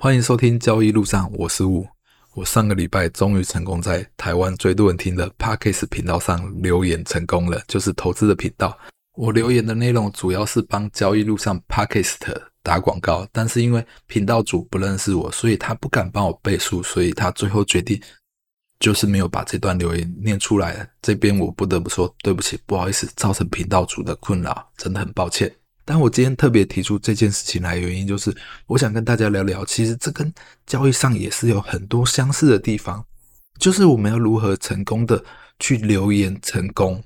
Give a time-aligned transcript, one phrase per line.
[0.00, 1.84] 欢迎收听交易路上，我是吴。
[2.32, 8.78] 我上个礼拜终于成功在台湾最多人听的 Podcast 频道上留言成功了，就是投资的频道。
[9.16, 12.14] 我留言的内容主要是帮交易路上 Podcast
[12.62, 18.00] 打广告，但是因为频道主不认识我，所以他不敢帮我背书，所以他最后决定
[18.78, 20.88] 就是没有把这段留言念出来。
[21.02, 25.52] 这边我不得不说对不起，不好意思，造成频道主的困扰，真的很抱歉。
[25.88, 28.30] 但我今天特别提出这件事情来，原因就是
[28.66, 30.30] 我想跟大家聊聊，其实这跟
[30.66, 33.02] 交易上也是有很多相似的地方，
[33.58, 35.24] 就是我们要如何成功的
[35.58, 37.02] 去留言成功。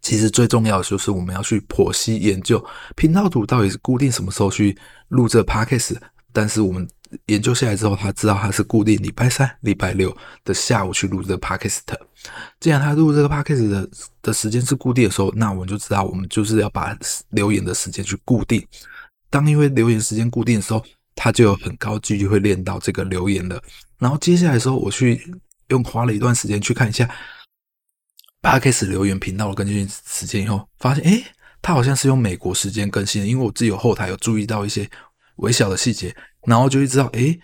[0.00, 5.96] 其实最重要的就是我们要去剖析研究频道组到底是固定什么时候去录这 podcast，
[6.32, 6.88] 但是我们。
[7.26, 11.80] 研究下来之后，他知道他是固定礼拜三、礼拜六的下午去录这个 podcast。
[12.60, 13.90] 既然他录这个 podcast 的
[14.22, 16.96] 的时间是固定的时候，那我们就知道我们就是要把
[17.30, 18.64] 留言的时间去固定。
[19.28, 23.62] 当因为留言时间固定的时候，他就有很高几率会练到这个留言了。
[23.98, 25.20] 然后接下来的时候，我去
[25.68, 27.08] 用花了一段时间去看一下
[28.42, 31.24] podcast 留言频道的更新时间以后，发现诶，
[31.60, 34.88] 他好像是用美国时间更新的，因为我自己有后台有注意到一些
[35.40, 36.14] 微小的细节。
[36.46, 37.38] 然后就会知道，诶，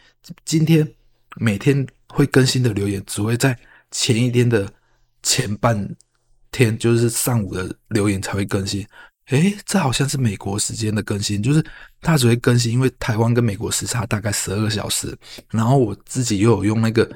[0.46, 0.88] 今天
[1.36, 3.58] 每天会更新的留言只会在
[3.90, 4.66] 前一天的
[5.22, 5.94] 前半
[6.50, 8.86] 天，就是上午的留言才会更新。
[9.26, 11.64] 诶，这好像是美国时间的更新，就是
[12.00, 15.16] 它只会更新，因为台湾跟美国时差大概十二个小时。
[15.50, 17.10] 然后我自己又有用那个。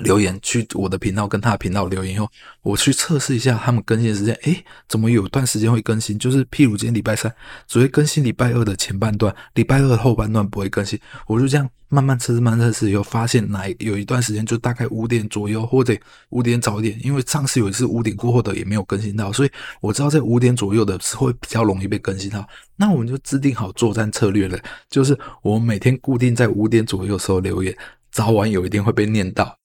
[0.00, 2.30] 留言去我的频道跟他的频道留言以后，
[2.62, 4.34] 我去测试一下他们更新的时间。
[4.42, 6.18] 诶，怎么有段时间会更新？
[6.18, 7.34] 就是譬如今天礼拜三
[7.66, 10.98] 只会更新礼拜二的前半段，礼拜二的后半段不会更新。
[11.26, 15.96] 我就这样慢慢测试，慢慢测试以后，发现哪有一段时间就大概五点左右，或者
[16.30, 16.98] 五点早一点。
[17.02, 19.50] 因为上次有一次五点过后的也没有更新到，所以
[19.80, 22.46] 我知道在五点左右的是会比较容易被更新到。
[22.76, 24.58] 那我们就制定好作战策略了，
[24.90, 27.76] 就是我每天固定在五点左右的时候留言，
[28.10, 29.56] 早晚有一天会被念到。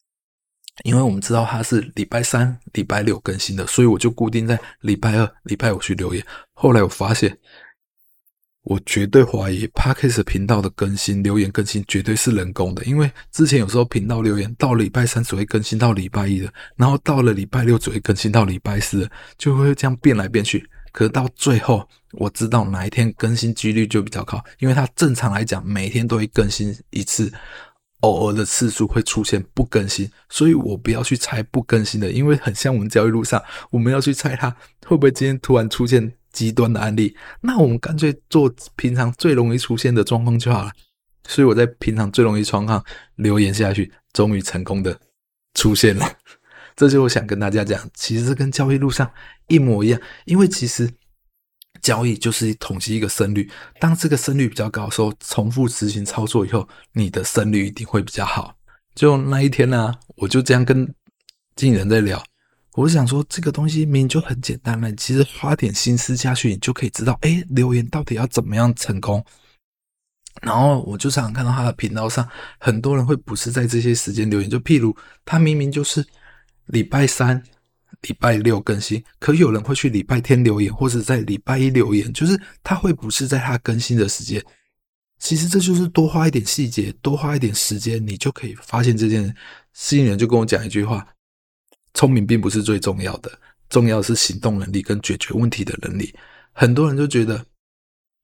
[0.84, 6.26] 因为我们知道它是礼拜三、礼拜六更新的，所以我就固定在礼拜二、礼拜五去留言。
[6.54, 7.38] 后来我发现，
[8.64, 12.84] 我绝对怀疑 Podcast 频道的更新、留言更新绝对是人工的。
[12.86, 20.68] 因为之前有时候频道留言到礼拜三只会更新到礼拜一的，然后到了礼拜六只会更新到礼拜四的，就会这样变来变去。
[20.92, 27.32] 可到最后，我知道哪一天更新几率就比较高，因为它正常来讲每天都会更新一次。
[28.02, 33.42] 偶尔的次数会出现不更新，所以我不要去猜不更新的，因为很像我们交易路上，
[33.72, 34.50] 我们要去猜它
[34.86, 40.72] 会不会今天突然出现极端的案例，那我们干脆做平常最容易出现的状况就好了。
[41.28, 42.84] 所以我在平常最容易状况
[43.16, 45.00] 留言下去，终于成功的
[45.54, 46.06] 出现了。
[46.76, 49.12] 这就我想跟大家讲，其实这跟交易路上
[49.48, 50.90] 一模一样，因为其实。
[51.82, 53.50] 交易就是统计一个胜率，
[53.80, 58.56] 当这个胜率比较高的时候，重复执行操作以后，你的胜率一定会比较好。
[58.94, 60.86] 就那一天呢、我就这样跟
[61.56, 62.24] 经纪人在聊，
[62.74, 69.24] 我想说这个东西明明就很简单了，其实花点心思下去，你就可以知道，哎，留言到底要怎么样成功。
[70.42, 72.28] 然后我就常常看到他的频道上，
[72.60, 74.96] 很多人会不是在这些时间留言，就譬如
[75.26, 76.06] 他明明就是
[76.68, 77.42] 礼拜三。
[78.02, 84.44] 礼拜六更新，可有人会去礼拜天留言，或者在礼拜一留言，就是他会不是在他更新的时间。
[85.20, 89.36] 其实这就是多花一点细节，多花一点时间，你就可以发现这件事。
[89.74, 91.08] 吸引人就跟我讲一句话：
[91.94, 93.32] 聪明并不是最重要的，
[93.70, 96.14] 重要是行动能力跟解决问题的能力。
[96.54, 97.46] 很多人就觉得。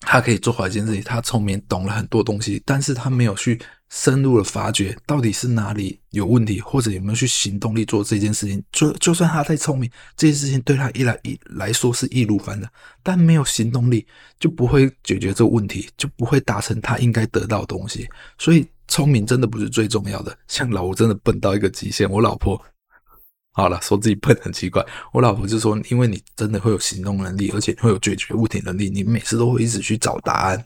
[0.02, 3.60] 他可以做好一件事情，他聪明，懂了很多东西，但是他没有去
[3.90, 8.64] 深入的发掘到底是哪里有问题，或者有没有去行动力做这件事情。
[8.72, 12.70] 就就算他再聪明，这件事情对他一来一来说是易如反掌，
[13.02, 14.06] 但没有行动力
[14.40, 18.08] 就不会解决这个问题，就不会达成他应该得到的东西。
[18.38, 20.38] 所以聪明真的不是最重要的。
[20.48, 22.64] 像老吴真的笨到一个极限，我老婆。
[23.58, 24.86] 好了，说自己笨很奇怪。
[25.12, 30.64] 我老婆就说：“因为你真的会有行动能力，而且会有解决问题能力，你每次都会一直去找答案。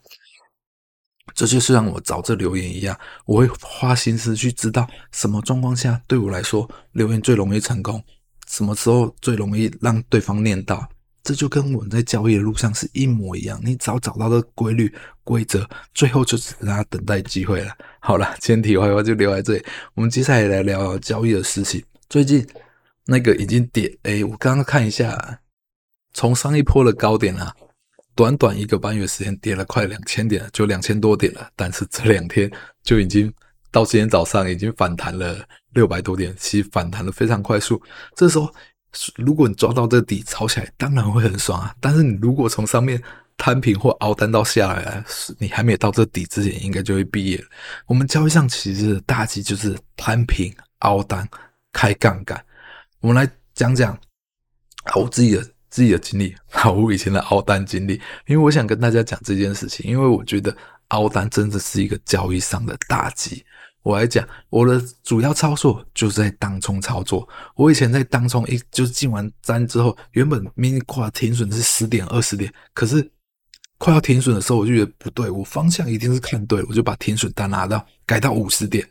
[1.33, 8.03] 这就是让我找这留言一样，我会花心思去知道什么状况下对我来说留言最容易成功，
[8.49, 10.85] 什么时候最容易让对方念到。
[11.23, 13.57] 这就跟我们在交易的路上是一模一样。
[13.63, 17.71] 你只要找到的规律规则，最后就只能等待机会了。
[18.01, 19.63] 好了，今天题外话就留在这里。
[19.93, 21.81] 我们接下来来聊聊交易的事情。
[22.09, 22.45] 最近。
[23.05, 25.39] 那个已经跌，诶，我刚刚看一下，
[26.13, 27.53] 从上一波的高点啊，
[28.15, 31.49] 短短一个半月时间跌了快两千点了，就两千多点了。
[31.55, 32.49] 但是这两天
[32.83, 33.33] 就已经
[33.71, 35.43] 到今天早上已经反弹了
[35.73, 37.81] 六百多点，其实反弹的非常快速。
[38.15, 38.53] 这时候
[39.15, 41.75] 如果你抓到这底抄起来，当然会很爽啊。
[41.79, 43.01] 但是你如果从上面
[43.37, 45.03] 摊平或凹单到下来，
[45.39, 47.43] 你还没有到这底之前，应该就会毕业。
[47.87, 51.27] 我们交易上其实大忌就是摊平、凹单、
[51.73, 52.45] 开杠杆。
[53.01, 53.93] 我们来讲讲
[54.83, 56.35] 啊我自己的自己的经历，
[56.75, 57.93] 我以前的凹单经历，
[58.27, 60.55] 因为我想跟大家讲这件事情，因为我觉得
[60.89, 63.43] 凹单真的是一个交易上的大忌。
[63.81, 67.27] 我来讲，我的主要操作就是在当冲操作。
[67.55, 73.09] 我以前在当冲一就是进完单之后，原本明明挂停损是十点二十点，可是
[73.79, 78.87] 快要停损的时候，我就觉得不对，我方向一定是看对，我就把停损单拿到改到五十点，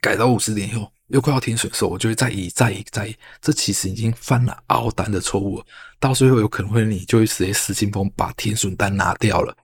[0.00, 3.16] 改到五十点以后，又快要停损的时候，我就会再移再移再移。
[3.40, 5.62] 这其实已经犯了凹单的错误，
[5.98, 9.56] 到最后有可能会你就会直接失心疯把停损单拿掉了，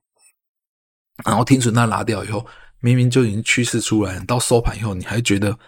[1.25, 2.47] 然后停损单拿掉以后。
[2.81, 5.59] 明明就已经趋势出来了，到收盘以后你还觉得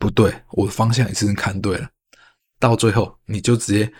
[0.00, 1.88] 不对，我的方向也是看对了，
[2.58, 3.92] 到最后你就直接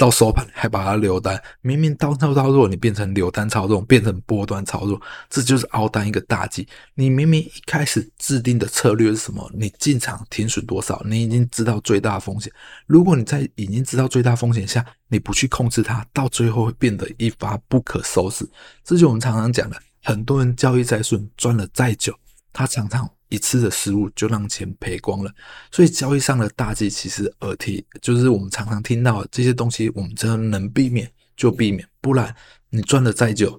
[0.00, 4.98] 到收盘还把它留单，明明当冲操作你变成留单操作，变成波段操作，
[5.28, 6.66] 这就是凹单一个大忌。
[6.94, 9.46] 你明明一开始制定的策略是什么？
[9.54, 11.02] 你进场停损多少？
[11.04, 12.50] 你已经知道最大风险。
[12.86, 18.48] 如果你在已经知道最大风险下，你不去控制它，到最后会变得一发不可收拾。
[18.82, 19.76] 这就我们常常讲的。
[20.02, 22.14] 很多人交易再顺，赚了再久，
[22.54, 25.32] 他常常一次的失误就让钱赔光了。
[25.72, 32.34] 所以交易上的大忌，其实耳提就是我们常常听到的这些东西，我们真的能避免就避免，不然
[32.68, 33.58] 你赚了再久，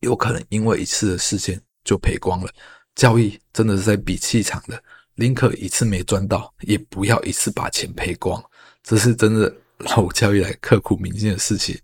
[0.00, 2.50] 有可能因为一次的事件就赔光了。
[2.94, 4.82] 交易真的是在比气场的，
[5.14, 8.42] 宁可一次没赚到，也不要一次把钱赔光。
[8.82, 11.78] 这是真的老交易来刻骨铭心的事情。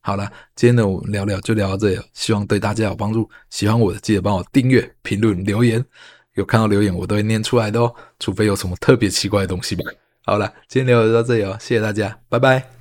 [0.00, 3.28] 好了，今天呢，我们聊聊就聊到这里，希望对大家有帮助。
[3.50, 5.84] 喜欢我的，记得帮我订阅、评论、留言。
[6.38, 9.82] 有看到留言，我都会念出来的哦，除非有什么特别奇怪的东西吧。
[10.24, 12.77] 好了，今天聊就到这里哦，谢谢大家，拜拜。